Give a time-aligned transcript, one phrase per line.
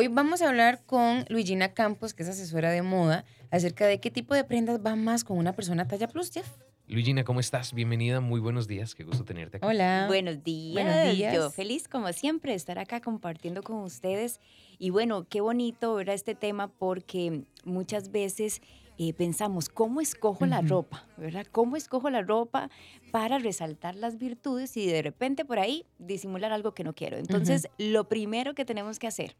[0.00, 4.12] Hoy vamos a hablar con Luigina Campos, que es asesora de moda, acerca de qué
[4.12, 6.48] tipo de prendas va más con una persona talla plus, Jeff.
[6.86, 7.74] Luigina, ¿cómo estás?
[7.74, 9.66] Bienvenida, muy buenos días, qué gusto tenerte aquí.
[9.66, 10.04] Hola.
[10.06, 10.84] Buenos días.
[10.84, 11.34] Buenos días.
[11.34, 14.38] Yo feliz como siempre de estar acá compartiendo con ustedes.
[14.78, 18.62] Y bueno, qué bonito ver este tema porque muchas veces
[18.98, 21.08] eh, pensamos, ¿cómo escojo la ropa?
[21.16, 21.46] ¿Verdad?
[21.50, 22.70] ¿Cómo escojo la ropa
[23.10, 27.16] para resaltar las virtudes y de repente por ahí disimular algo que no quiero?
[27.16, 29.34] Entonces, lo primero que tenemos que hacer,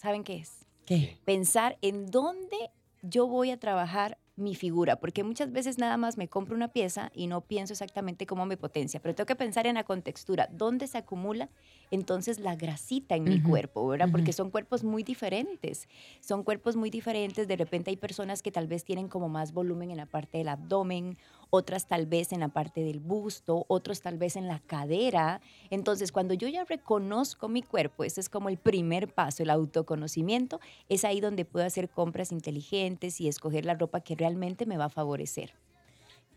[0.00, 0.66] ¿saben qué es?
[0.86, 1.18] ¿Qué?
[1.24, 2.56] pensar en dónde
[3.02, 7.12] yo voy a trabajar mi figura, porque muchas veces nada más me compro una pieza
[7.14, 10.86] y no pienso exactamente cómo me potencia, pero tengo que pensar en la contextura, dónde
[10.86, 11.50] se acumula
[11.90, 14.08] entonces la grasita en mi cuerpo, ¿verdad?
[14.10, 15.88] Porque son cuerpos muy diferentes,
[16.20, 19.90] son cuerpos muy diferentes, de repente hay personas que tal vez tienen como más volumen
[19.90, 21.18] en la parte del abdomen,
[21.50, 25.40] otras tal vez en la parte del busto, otros tal vez en la cadera.
[25.68, 30.60] Entonces, cuando yo ya reconozco mi cuerpo, ese es como el primer paso, el autoconocimiento,
[30.88, 34.86] es ahí donde puedo hacer compras inteligentes y escoger la ropa que realmente me va
[34.86, 35.52] a favorecer.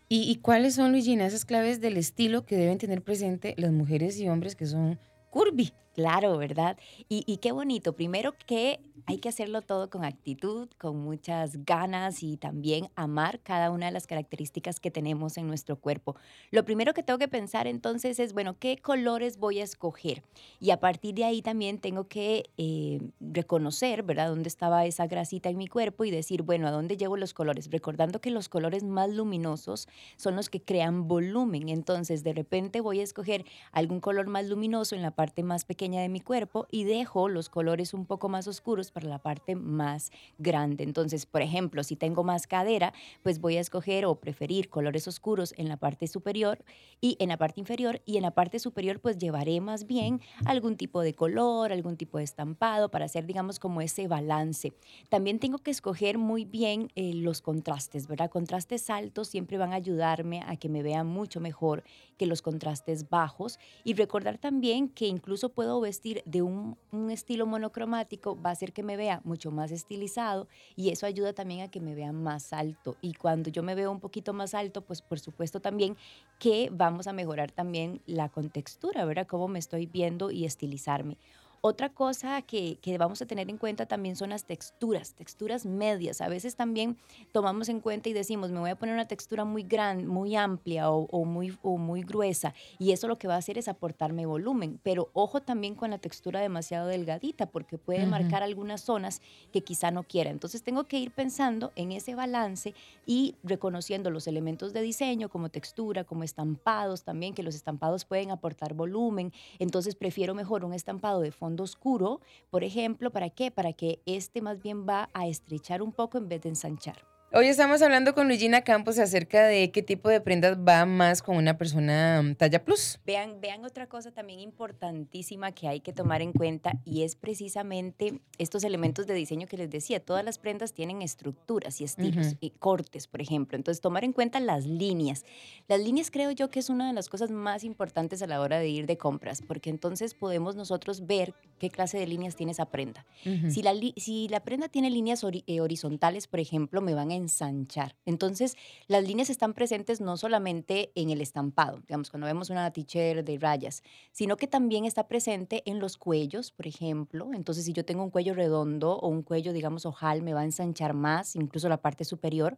[0.10, 4.30] ¿Y, cuáles son, Luigina, esas claves del estilo que deben tener presente las mujeres y
[4.30, 5.00] hombres que son
[5.32, 5.74] curvy?
[5.94, 6.78] Claro, ¿verdad?
[7.08, 7.94] Y, qué bonito.
[7.94, 13.70] Primero que hay que hacerlo todo con actitud, con muchas ganas y también amar cada
[13.70, 16.16] una de las características que tenemos en nuestro cuerpo.
[16.50, 20.24] Lo primero que tengo que pensar entonces es, bueno, ¿qué colores voy a escoger?
[20.60, 25.50] Y a partir de ahí también tengo que eh, reconocer, ¿verdad?, dónde estaba esa grasita
[25.50, 27.70] en mi cuerpo y decir, bueno, ¿a dónde llevo los colores?
[27.70, 31.70] Recordando que los colores más luminosos son los que crean volumen.
[31.70, 35.83] Entonces, de repente voy a escoger algún color más luminoso en la parte más pequeña
[35.84, 40.12] de mi cuerpo y dejo los colores un poco más oscuros para la parte más
[40.38, 40.84] grande.
[40.84, 45.54] Entonces, por ejemplo, si tengo más cadera, pues voy a escoger o preferir colores oscuros
[45.58, 46.64] en la parte superior
[47.02, 50.78] y en la parte inferior y en la parte superior pues llevaré más bien algún
[50.78, 54.72] tipo de color, algún tipo de estampado para hacer digamos como ese balance.
[55.10, 58.32] También tengo que escoger muy bien eh, los contrastes, ¿verdad?
[58.32, 61.84] Contrastes altos siempre van a ayudarme a que me vea mucho mejor
[62.18, 67.46] que los contrastes bajos y recordar también que incluso puedo vestir de un, un estilo
[67.46, 71.70] monocromático, va a hacer que me vea mucho más estilizado y eso ayuda también a
[71.70, 72.96] que me vea más alto.
[73.02, 75.98] Y cuando yo me veo un poquito más alto, pues por supuesto también
[76.40, 79.28] que vamos a mejorar también la contextura, ¿verdad?
[79.28, 81.18] Cómo me estoy viendo y estilizarme.
[81.66, 86.20] Otra cosa que, que, vamos a tener en cuenta también son las texturas, texturas medias.
[86.20, 86.98] A veces también
[87.32, 90.92] tomamos en cuenta y decimos, me voy a poner una textura muy grande, muy amplia
[90.92, 94.26] o, o, muy, o muy gruesa y eso lo que va a hacer es aportarme
[94.26, 94.78] volumen.
[94.84, 98.10] Pero ojo también con la textura demasiado delgadita porque puede uh -huh.
[98.10, 99.22] marcar algunas zonas
[99.54, 100.32] que quizá no quiera.
[100.32, 102.74] Entonces tengo que ir pensando en ese balance
[103.06, 108.32] y reconociendo los elementos de diseño como textura, como estampados también, que los estampados pueden
[108.32, 109.32] aportar volumen.
[109.60, 113.52] Entonces prefiero mejor un estampado de fondo oscuro, por ejemplo, ¿para qué?
[113.52, 117.13] Para que este más bien va a estrechar un poco en vez de ensanchar.
[117.36, 121.36] Hoy estamos hablando con Luigina Campos acerca de qué tipo de prendas va más con
[121.36, 123.00] una persona um, talla plus.
[123.08, 128.22] Vean, vean otra cosa también importantísima que hay que tomar en cuenta y es precisamente
[128.38, 130.00] estos elementos de diseño que les decía.
[130.00, 132.38] Todas las prendas tienen estructuras y estilos, uh -huh.
[132.40, 133.56] y cortes, por ejemplo.
[133.56, 135.26] Entonces, tomar en cuenta las líneas.
[135.68, 138.60] Las líneas creo yo que es una de las cosas más importantes a la hora
[138.60, 141.34] de ir de compras, porque entonces podemos nosotros ver
[141.64, 143.06] qué clase de líneas tiene esa prenda.
[143.26, 143.50] Uh -huh.
[143.50, 147.96] si, la, si la prenda tiene líneas eh, horizontales, por ejemplo, me van a ensanchar.
[148.06, 148.58] Entonces,
[148.88, 153.38] las líneas están presentes no solamente en el estampado, digamos, cuando vemos una t-shirt de
[153.38, 153.82] rayas,
[154.12, 157.30] sino que también está presente en los cuellos, por ejemplo.
[157.34, 160.44] Entonces, si yo tengo un cuello redondo o un cuello, digamos, ojal, me va a
[160.44, 162.58] ensanchar más, incluso la parte superior.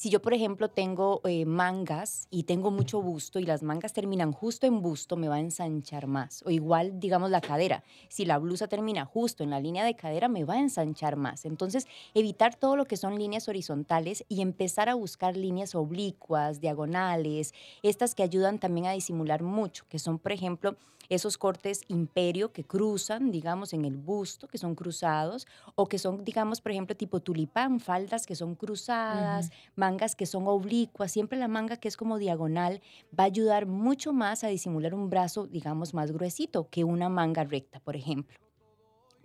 [0.00, 4.30] Si yo, por ejemplo, tengo eh, mangas y tengo mucho busto y las mangas terminan
[4.30, 6.44] justo en busto, me va a ensanchar más.
[6.46, 7.82] O igual, digamos, la cadera.
[8.08, 11.44] Si la blusa termina justo en la línea de cadera, me va a ensanchar más.
[11.44, 17.52] Entonces, evitar todo lo que son líneas horizontales y empezar a buscar líneas oblicuas, diagonales,
[17.82, 20.76] estas que ayudan también a disimular mucho, que son, por ejemplo,
[21.08, 26.24] esos cortes imperio que cruzan, digamos, en el busto, que son cruzados, o que son,
[26.24, 29.50] digamos, por ejemplo, tipo tulipán, faldas que son cruzadas, uh.
[29.88, 31.12] Mangas que son oblicuas.
[31.12, 32.82] Siempre la manga que es como diagonal
[33.18, 37.44] va a ayudar mucho más a disimular un brazo, digamos, más gruesito que una manga
[37.44, 38.36] recta, por ejemplo.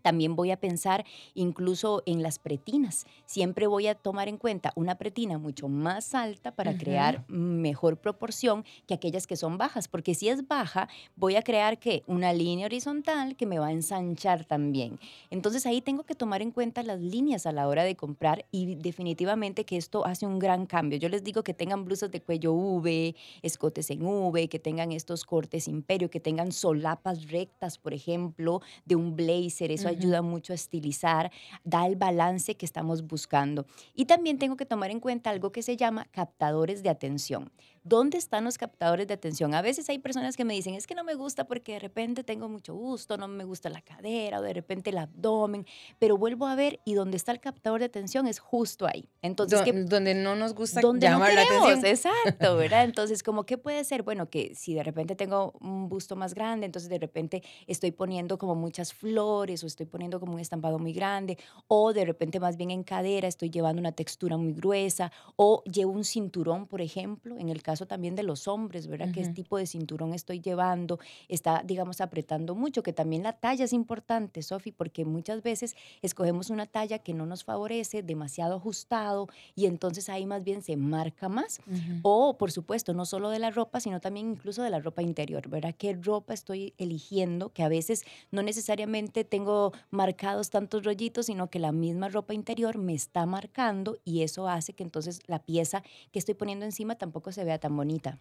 [0.03, 3.07] También voy a pensar incluso en las pretinas.
[3.25, 6.79] Siempre voy a tomar en cuenta una pretina mucho más alta para uh -huh.
[6.79, 11.79] crear mejor proporción que aquellas que son bajas, porque si es baja, voy a crear
[11.79, 14.99] que una línea horizontal que me va a ensanchar también.
[15.31, 18.75] Entonces ahí tengo que tomar en cuenta las líneas a la hora de comprar y
[18.75, 20.99] definitivamente que esto hace un gran cambio.
[20.99, 25.23] Yo les digo que tengan blusas de cuello V, escotes en V, que tengan estos
[25.23, 29.71] cortes imperio, que tengan solapas rectas, por ejemplo, de un blazer.
[29.71, 31.31] Eso uh -huh ayuda mucho a estilizar,
[31.63, 33.65] da el balance que estamos buscando.
[33.93, 37.51] Y también tengo que tomar en cuenta algo que se llama captadores de atención.
[37.85, 39.53] ¿Dónde están los captadores de atención?
[39.53, 42.23] A veces hay personas que me dicen, es que no me gusta porque de repente
[42.23, 45.65] tengo mucho gusto, no me gusta la cadera o de repente el abdomen,
[45.99, 49.09] pero vuelvo a ver y donde está el captador de atención es justo ahí.
[49.21, 49.59] Entonces,
[49.89, 51.85] donde no nos gusta donde llamar la atención.
[51.85, 52.85] Exacto, ¿verdad?
[52.85, 54.03] Entonces, como qué puede ser?
[54.03, 58.37] Bueno, que si de repente tengo un busto más grande, entonces de repente estoy poniendo
[58.37, 61.37] como muchas flores o estoy poniendo como un estampado muy grande
[61.67, 65.91] o de repente más bien en cadera estoy llevando una textura muy gruesa o llevo
[65.91, 69.11] un cinturón, por ejemplo, en el caso caso también de los hombres, ¿verdad?
[69.11, 70.99] ¿Qué tipo de cinturón estoy llevando?
[71.27, 76.51] Está, digamos, apretando mucho, que también la talla es importante, Sofi, porque muchas veces escogemos
[76.51, 81.29] una talla que no nos favorece, demasiado ajustado, y entonces ahí más bien se marca
[81.29, 81.61] más.
[82.03, 85.49] O, por supuesto, no solo de la ropa, sino también incluso de la ropa interior,
[85.49, 85.73] ¿verdad?
[85.75, 87.49] ¿Qué ropa estoy eligiendo?
[87.49, 92.77] Que a veces no necesariamente tengo marcados tantos rollitos, sino que la misma ropa interior
[92.77, 95.81] me está marcando y eso hace que entonces la pieza
[96.11, 98.19] que estoy poniendo encima tampoco se vea tan bonita.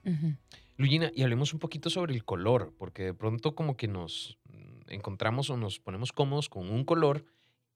[0.76, 4.38] Luyina, y hablemos un poquito sobre el color, porque de pronto como que nos
[4.86, 7.24] encontramos o nos ponemos cómodos con un color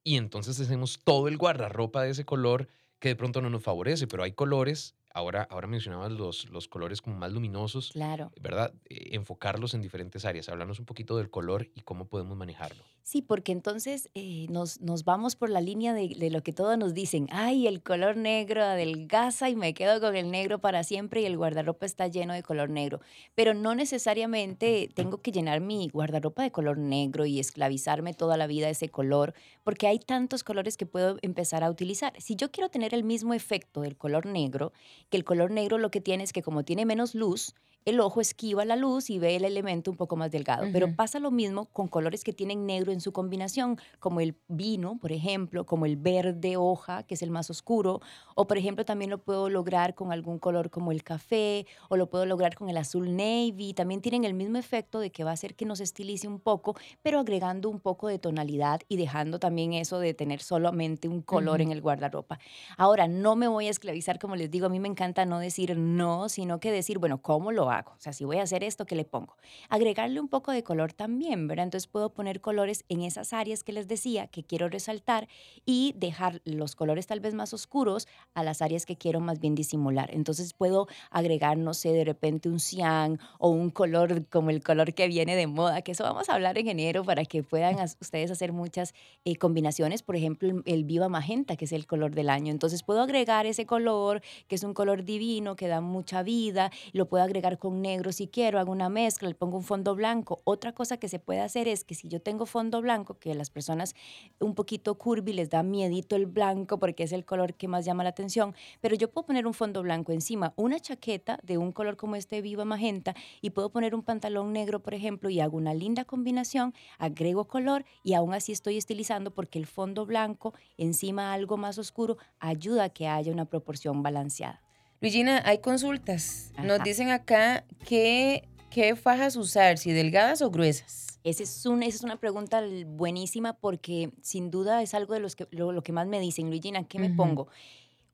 [0.05, 2.69] y entonces hacemos todo el guardarropa de ese color
[3.01, 7.01] que de pronto no nos favorece, pero hay colores Ahora, ahora mencionabas los, los colores
[7.01, 7.93] como más luminosos.
[7.93, 8.33] Claro.
[8.39, 8.75] ¿Verdad?
[8.85, 10.51] Eh, enfocarlos en diferentes áreas.
[10.51, 12.85] Hablarnos un poquito del color y cómo podemos manejarlo.
[13.03, 16.77] Sí, porque entonces eh, nos, nos, vamos por la línea de, de, lo que todos
[16.77, 17.29] nos dicen.
[17.31, 21.39] Ay, el color negro adelgaza y me quedo con el negro para siempre y el
[21.39, 23.01] guardarropa está lleno de color negro.
[23.35, 28.47] Pero no necesariamente tengo que llenar mi guardarropa de color negro y esclavizarme toda la
[28.47, 29.33] vida ese color,
[29.65, 32.13] porque hay tantos colores que puedo empezar a utilizar.
[32.21, 34.73] Si yo quiero tener el mismo efecto del color negro,
[35.11, 37.55] que el color negro lo que tiene es que como tiene menos luz,
[37.87, 40.67] el ojo esquiva la luz y ve el elemento un poco más delgado.
[40.73, 44.99] Pero pasa lo mismo con colores que tienen negro en su combinación, como el vino,
[44.99, 48.01] por ejemplo, como el verde hoja, que es el más oscuro,
[48.35, 52.11] o por ejemplo también lo puedo lograr con algún color como el café, o lo
[52.11, 53.73] puedo lograr con el azul navy.
[53.73, 56.75] También tienen el mismo efecto de que va a hacer que nos estilice un poco,
[57.03, 61.61] pero agregando un poco de tonalidad y dejando también eso de tener solamente un color
[61.61, 62.41] en el guardarropa.
[62.77, 65.77] Ahora, no me voy a esclavizar, como les digo, a mí me encanta no decir
[65.79, 67.76] no, sino que decir, bueno, ¿cómo lo hago?
[67.85, 69.37] O sea, si voy a hacer esto, ¿qué le pongo?
[69.69, 71.65] Agregarle un poco de color también, ¿verdad?
[71.65, 75.29] Entonces puedo poner colores en esas áreas que les decía que quiero resaltar
[75.65, 79.55] y dejar los colores tal vez más oscuros a las áreas que quiero más bien
[79.55, 80.11] disimular.
[80.13, 84.95] Entonces puedo agregar, no sé, de repente un cian o un color como el color
[84.95, 88.31] que viene de moda, que eso vamos a hablar en enero para que puedan ustedes
[88.31, 88.95] hacer muchas
[89.25, 90.03] eh, combinaciones.
[90.03, 92.53] Por ejemplo, el viva magenta, que es el color del año.
[92.53, 97.07] Entonces puedo agregar ese color, que es un color divino, que da mucha vida, lo
[97.07, 100.41] puedo agregar con con negro si quiero, hago una mezcla, le pongo un fondo blanco.
[100.45, 103.35] Otra cosa que se puede hacer es que si yo tengo fondo blanco, que a
[103.35, 103.97] las personas
[104.39, 108.05] un poquito curvy les da miedito el blanco porque es el color que más llama
[108.05, 111.97] la atención, pero yo puedo poner un fondo blanco encima, una chaqueta de un color
[111.97, 115.75] como este viva magenta y puedo poner un pantalón negro, por ejemplo, y hago una
[115.75, 121.57] linda combinación, agrego color y aún así estoy estilizando porque el fondo blanco encima algo
[121.57, 124.66] más oscuro ayuda a que haya una proporción balanceada.
[125.01, 126.53] Luigina, hay consultas.
[126.63, 131.07] Nos dicen acá que, qué fajas usar, si delgadas o gruesas.
[131.23, 135.49] Esa es, esa es una pregunta buenísima porque sin duda es algo de los que,
[135.51, 136.49] lo, que más me dicen.
[136.49, 137.49] Luigina, ¿qué me pongo?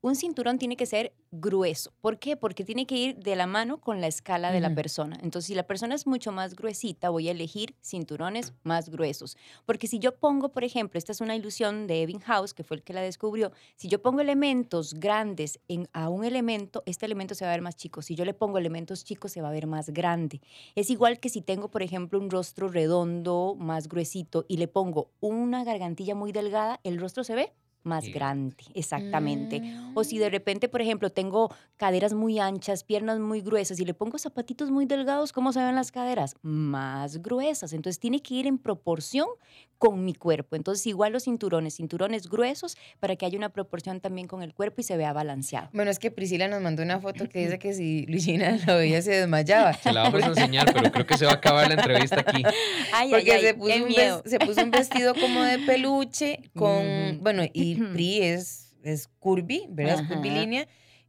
[0.03, 1.93] Un cinturón tiene que ser grueso.
[2.01, 2.37] ¿Por qué?
[2.37, 5.17] Porque tiene que ir de la mano con la escala de la persona.
[5.23, 9.37] Entonces, si la persona es mucho más gruesita, voy a elegir cinturones más gruesos.
[9.65, 12.83] Porque si yo pongo, por ejemplo, esta es una ilusión de House, que fue el
[12.83, 17.45] que la descubrió, si yo pongo elementos grandes en, a un elemento, este elemento se
[17.45, 18.03] va a ver más chico.
[18.03, 20.41] Si yo le pongo elementos chicos, se va a ver más grande.
[20.75, 25.13] Es igual que si tengo, por ejemplo, un rostro redondo, más gruesito, y le pongo
[25.21, 27.53] una gargantilla muy delgada, el rostro se ve
[27.85, 29.63] más grande, exactamente.
[29.95, 30.33] O si de mm.
[30.33, 34.87] repente, por ejemplo, tengo caderas muy anchas, piernas muy gruesas y le pongo zapatitos muy
[34.87, 36.37] delgados, ¿cómo se ven las caderas?
[36.43, 37.73] Más gruesas.
[37.73, 39.27] Entonces tiene que ir en proporción
[39.83, 40.55] con mi cuerpo.
[40.55, 44.81] Entonces igual los cinturones, cinturones gruesos para que haya una proporción también con el cuerpo
[44.81, 45.71] y se vea balanceado.
[45.73, 49.03] Bueno, es que Priscila nos mandó una foto que dice que si Luisina lo veía
[49.03, 49.73] se desmayaba.
[49.73, 52.45] Se la vamos a enseñar, pero creo que se va a acabar la entrevista aquí.
[52.93, 53.93] Ay, Porque se, puso un
[54.25, 60.01] se puso un vestido como de peluche con, bueno, y Pri es, es curvy, ¿verdad?
[60.01, 60.67] Es curvilínea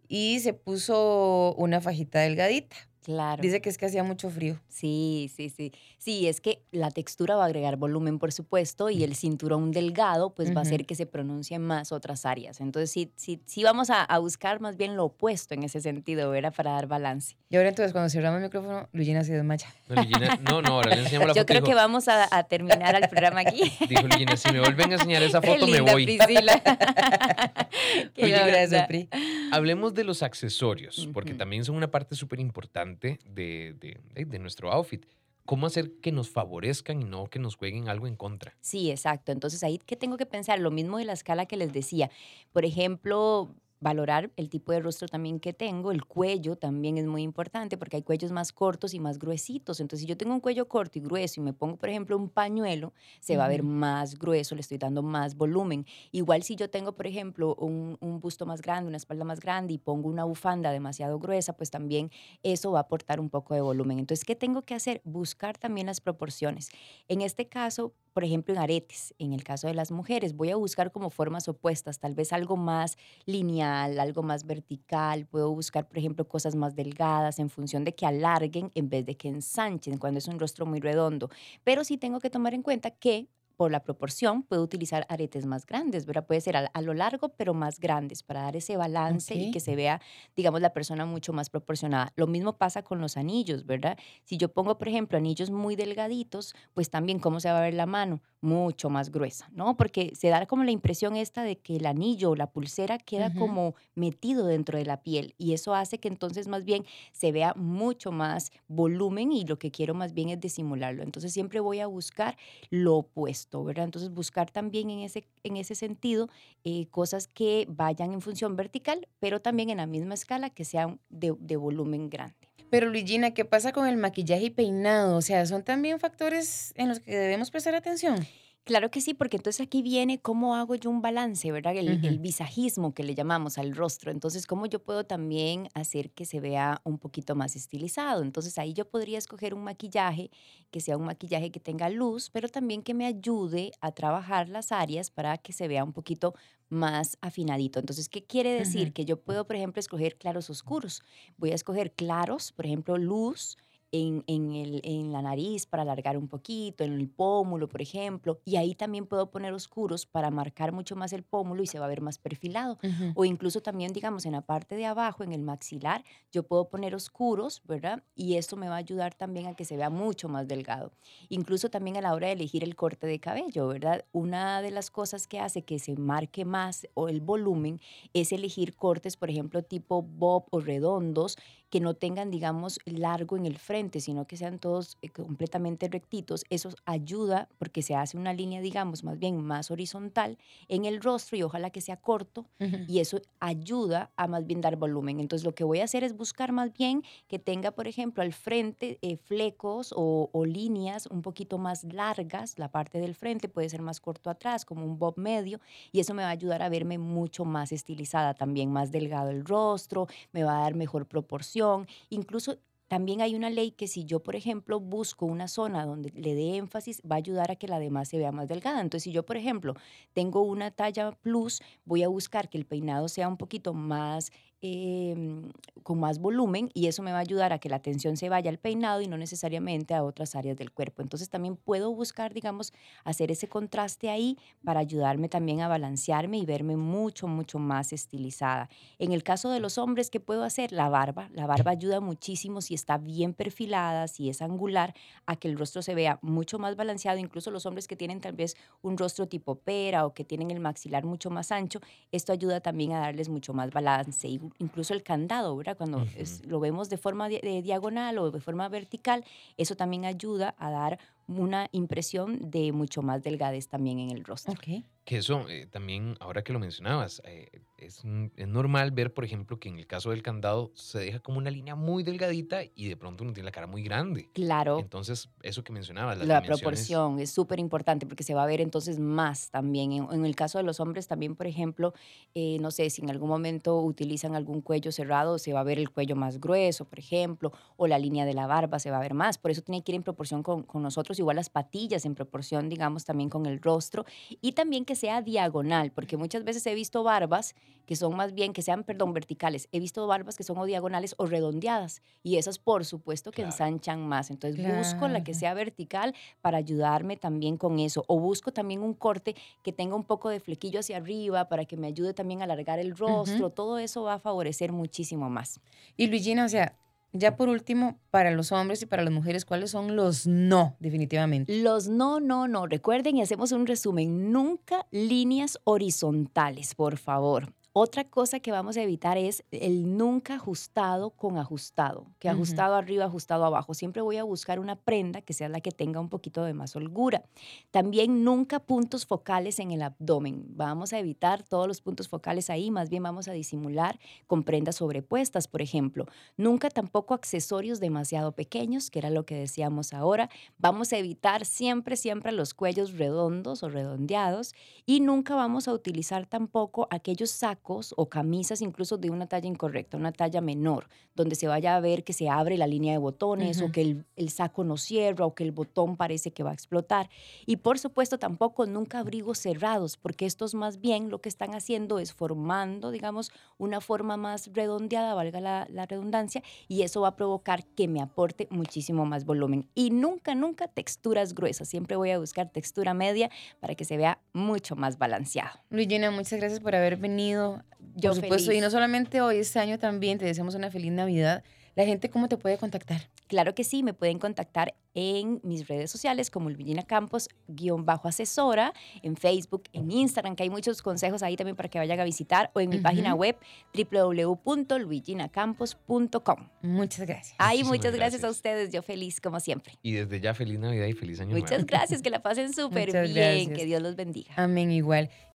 [0.07, 3.41] y se puso una fajita delgadita Claro.
[3.41, 4.61] Dice que es que hacía mucho frío.
[4.69, 5.73] Sí, sí, sí.
[6.03, 10.33] Sí, es que la textura va a agregar volumen, por supuesto, y el cinturón delgado,
[10.35, 12.59] pues va a hacer que se pronuncien más otras áreas.
[12.59, 16.29] Entonces, sí, sí, sí vamos a, a buscar más bien lo opuesto en ese sentido,
[16.29, 16.53] ¿verdad?
[16.53, 17.37] Para dar balance.
[17.49, 19.73] Y ahora entonces, cuando cerramos el micrófono, Luigina se desmaya.
[19.87, 21.45] No, Luigina- no, no, ahora le enseñamos la Yo foto.
[21.45, 23.61] creo dijo, que vamos a, a terminar el programa aquí.
[23.87, 26.03] Dijo Luigina, si me vuelven a enseñar esa Qué foto, me voy.
[26.03, 26.61] Priscila.
[28.13, 28.87] Qué Un Luigina, abrazo.
[28.89, 29.09] Pri.
[29.53, 31.37] Hablemos de los accesorios, porque Ujú.
[31.39, 35.05] también son una parte súper importante de, de- de- de nuestro outfit.
[35.45, 38.57] ¿Cómo hacer que nos favorezcan y no que nos jueguen algo en contra?
[38.61, 39.31] Sí, exacto.
[39.33, 42.09] Entonces ahí que tengo que pensar lo mismo de la escala que les decía.
[42.53, 47.21] Por ejemplo, valorar el tipo de rostro también que tengo, el cuello también es muy
[47.21, 49.79] importante porque hay cuellos más cortos y más gruesitos.
[49.79, 52.29] Entonces, si yo tengo un cuello corto y grueso y me pongo, por ejemplo, un
[52.29, 55.85] pañuelo, se va a ver más grueso, le estoy dando más volumen.
[56.11, 59.73] Igual si yo tengo, por ejemplo, un, un busto más grande, una espalda más grande
[59.73, 62.09] y pongo una bufanda demasiado gruesa, pues también
[62.41, 63.99] eso va a aportar un poco de volumen.
[63.99, 65.01] Entonces, ¿qué tengo que hacer?
[65.03, 66.69] Buscar también las proporciones.
[67.09, 70.55] En este caso, por ejemplo, en aretes, en el caso de las mujeres, voy a
[70.55, 75.25] buscar como formas opuestas, tal vez algo más lineal, algo más vertical.
[75.27, 79.15] Puedo buscar, por ejemplo, cosas más delgadas en función de que alarguen en vez de
[79.17, 81.29] que ensanchen cuando es un rostro muy redondo.
[81.63, 85.65] Pero sí tengo que tomar en cuenta que por la proporción puedo utilizar aretes más
[85.65, 86.25] grandes, ¿verdad?
[86.25, 89.59] Puede ser a, a lo largo, pero más grandes para dar ese balance y que
[89.59, 90.01] se vea,
[90.35, 92.11] digamos, la persona mucho más proporcionada.
[92.15, 93.97] Lo mismo pasa con los anillos, ¿verdad?
[94.23, 97.73] Si yo pongo, por ejemplo, anillos muy delgaditos, pues también cómo se va a ver
[97.73, 99.77] la mano, mucho más gruesa, ¿no?
[99.77, 103.33] Porque se da como la impresión esta de que el anillo o la pulsera queda
[103.33, 107.53] como metido dentro de la piel y eso hace que entonces más bien se vea
[107.55, 111.03] mucho más volumen y lo que quiero más bien es disimularlo.
[111.03, 112.37] Entonces siempre voy a buscar
[112.69, 113.85] lo opuesto, ¿verdad?
[113.85, 116.27] Entonces buscar también en ese, en ese sentido
[116.65, 120.99] eh, cosas que vayan en función vertical, pero también en la misma escala que sean
[121.09, 122.52] de, de volumen grande.
[122.73, 125.15] Pero Luigina, ¿qué pasa con el maquillaje y peinado?
[125.15, 128.25] O sea, ¿son también factores en los que debemos prestar atención?
[128.65, 131.75] Claro que sí, porque entonces aquí viene cómo hago yo un balance, ¿verdad?
[131.75, 134.09] El, visajismo que le llamamos al rostro.
[134.09, 138.21] Entonces, cómo yo puedo también hacer que se vea un poquito más estilizado.
[138.21, 140.31] Entonces, ahí yo podría escoger un maquillaje
[140.71, 144.71] que sea un maquillaje que tenga luz, pero también que me ayude a trabajar las
[144.71, 146.33] áreas para que se vea un poquito
[146.69, 147.79] más afinadito.
[147.79, 148.93] Entonces, ¿qué quiere decir?
[148.93, 151.03] Que yo puedo, por ejemplo, escoger claros oscuros.
[151.35, 153.57] Voy a escoger claros, por ejemplo, luz
[153.93, 158.41] en, en el- en la nariz para alargar un poquito, en el pómulo, por ejemplo,
[158.43, 161.85] y ahí también puedo poner oscuros para marcar mucho más el pómulo y se va
[161.85, 162.79] a ver más perfilado.
[163.13, 166.95] O incluso también, digamos, en la parte de abajo, en el maxilar, yo puedo poner
[166.95, 168.03] oscuros, ¿verdad?
[168.15, 170.91] Y esto me va a ayudar también a que se vea mucho más delgado.
[171.29, 174.05] Incluso también a la hora de elegir el corte de cabello, ¿verdad?
[174.11, 177.79] Una de las cosas que hace que se marque más o el volumen
[178.13, 181.37] es elegir cortes, por ejemplo, tipo bob o redondos,
[181.73, 186.45] que no tengan, digamos, largo en el frente, sino que sean todos eh, completamente rectitos.
[186.51, 190.37] Eso ayuda porque se hace una línea, digamos, más bien más horizontal
[190.67, 192.45] en el rostro y ojalá que sea corto
[192.87, 195.19] y eso ayuda a más bien dar volumen.
[195.19, 198.33] Entonces lo que voy a hacer es buscar más bien que tenga, por ejemplo, al
[198.33, 203.69] frente eh, flecos o, o líneas un poquito más largas, la parte del frente puede
[203.69, 205.59] ser más corto atrás, como un bob medio,
[205.91, 209.43] y eso me va a ayudar a verme mucho más estilizada también, más delgado el
[209.43, 211.62] rostro, me va a dar mejor proporción,
[212.09, 216.35] incluso también hay una ley que si yo, por ejemplo, busco una zona donde le
[216.35, 218.81] dé énfasis, va a ayudar a que la demás se vea más delgada.
[218.81, 219.73] Entonces, si yo, por ejemplo,
[220.13, 224.31] tengo una talla plus, voy a buscar que el peinado sea un poquito más,
[224.65, 225.51] em,
[225.83, 228.49] con más volumen y eso me va a ayudar a que la atención se vaya
[228.49, 231.01] al peinado y no necesariamente a otras áreas del cuerpo.
[231.01, 232.71] Entonces, también puedo buscar, digamos,
[233.03, 238.69] hacer ese contraste ahí para ayudarme también a balancearme y verme mucho, mucho más estilizada.
[238.99, 240.71] En el caso de los hombres, ¿qué puedo hacer?
[240.71, 241.29] La barba.
[241.33, 244.93] La barba ayuda muchísimo si está bien perfilada, si es angular,
[245.25, 247.19] a que el rostro se vea mucho más balanceado.
[247.19, 250.61] Incluso los hombres que tienen tal vez un rostro tipo pera o que tienen el
[250.61, 251.81] maxilar mucho más ancho,
[252.13, 254.39] esto ayuda también a darles mucho más balance.
[254.59, 255.77] Incluso el candado, ¿verdad?
[255.77, 259.23] Cuando es- lo vemos de forma di- de diagonal o de forma vertical,
[259.57, 264.53] eso también ayuda a dar una impresión de mucho más delgadez también en el rostro.
[264.53, 264.83] Ok.
[265.05, 268.03] Que eso eh, también, ahora que lo mencionabas, eh, es,
[268.37, 271.51] es normal ver, por ejemplo, que en el caso del candado se deja como una
[271.51, 274.29] línea muy delgadita y de pronto uno tiene la cara muy grande.
[274.31, 274.79] Claro.
[274.79, 278.45] Entonces, eso que mencionabas, las La dimensiones- proporción es súper importante porque se va a
[278.45, 279.91] ver entonces más también.
[279.91, 281.93] En, en el caso de los hombres también, por ejemplo,
[282.33, 285.79] eh, no sé, si en algún momento utilizan algún cuello cerrado, se va a ver
[285.79, 289.01] el cuello más grueso, por ejemplo, o la línea de la barba se va a
[289.01, 289.37] ver más.
[289.37, 292.69] Por eso tiene que ir en proporción con, con nosotros, igual las patillas en proporción,
[292.69, 294.05] digamos, también con el rostro
[294.39, 298.53] y también que sea diagonal, porque muchas veces he visto barbas que son más bien,
[298.53, 299.67] que sean, perdón, verticales.
[299.73, 303.51] He visto barbas que son o diagonales o redondeadas y esas, por supuesto, que Claro.
[303.51, 304.31] ensanchan más.
[304.31, 305.39] Entonces busco la que Claro.
[305.39, 308.05] sea vertical para ayudarme también con eso.
[308.07, 311.75] O busco también un corte que tenga un poco de flequillo hacia arriba para que
[311.75, 313.49] me ayude también a alargar el rostro.
[313.49, 315.59] Todo eso va a favorecer muchísimo más.
[315.97, 316.77] Y Luigina, o sea,
[317.13, 321.61] ya por último, para los hombres y para las mujeres, ¿cuáles son los no, definitivamente?
[321.61, 322.65] Los no, no, no.
[322.67, 324.31] Recuerden y hacemos un resumen.
[324.31, 327.53] Nunca líneas horizontales, por favor.
[327.75, 333.05] Otra cosa que vamos a evitar es el nunca ajustado con ajustado, que ajustado arriba,
[333.05, 333.73] ajustado abajo.
[333.73, 336.75] Siempre voy a buscar una prenda que sea la que tenga un poquito de más
[336.75, 337.25] holgura.
[337.71, 340.45] También nunca puntos focales en el abdomen.
[340.49, 344.75] Vamos a evitar todos los puntos focales ahí, más bien vamos a disimular con prendas
[344.75, 346.05] sobrepuestas, por ejemplo.
[346.37, 350.29] Nunca tampoco accesorios demasiado pequeños, que era lo que decíamos ahora.
[350.59, 354.53] Vamos a evitar siempre, siempre los cuellos redondos o redondeados
[354.85, 359.97] y nunca vamos a utilizar tampoco aquellos sacos o camisas incluso de una talla incorrecta,
[359.97, 363.61] una talla menor, donde se vaya a ver que se abre la línea de botones
[363.61, 366.53] o que el, el saco no cierra o que el botón parece que va a
[366.53, 367.09] explotar.
[367.45, 371.99] Y por supuesto tampoco nunca abrigos cerrados, porque estos más bien lo que están haciendo
[371.99, 377.15] es formando, digamos, una forma más redondeada, valga la, la redundancia, y eso va a
[377.15, 379.69] provocar que me aporte muchísimo más volumen.
[379.73, 381.69] Y nunca, nunca texturas gruesas.
[381.69, 383.29] Siempre voy a buscar textura media
[383.59, 385.59] para que se vea mucho más balanceado.
[385.69, 387.52] Luigina, muchas gracias por haber venido.
[387.95, 391.43] Yo por supuesto, y no solamente hoy, este año también, te deseamos una feliz Navidad.
[391.75, 393.09] La gente, ¿cómo te puede contactar?
[393.27, 398.07] Claro que sí, me pueden contactar en mis redes sociales como Luigina Campos, guion bajo
[398.07, 402.03] asesora, en Facebook, en Instagram, que hay muchos consejos ahí también para que vayan a
[402.03, 403.21] visitar, o en mi página Ujú.
[403.21, 403.37] web
[403.73, 406.49] www.luiginacampos.com.
[406.61, 407.35] Muchas gracias.
[407.37, 408.23] Ay, Muchísimas muchas gracias.
[408.23, 409.73] a ustedes, yo feliz como siempre.
[409.81, 411.45] Y desde ya, feliz Navidad y feliz año nuevo.
[411.45, 413.57] Muchas gracias, que la pasen súper bien, gracias.
[413.57, 414.31] que Dios los bendiga.
[414.35, 415.09] Amén, igual.